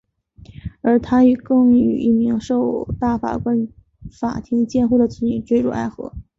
[0.81, 3.67] 而且他更与一名受大法官
[4.11, 6.11] 法庭监护的女子堕入爱河。